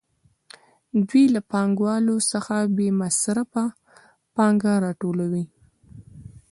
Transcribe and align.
دوی 1.07 1.25
له 1.35 1.41
پانګوالو 1.51 2.15
څخه 2.31 2.55
بې 2.75 2.87
مصرفه 3.01 3.65
پانګه 4.35 4.73
راټولوي 4.85 5.45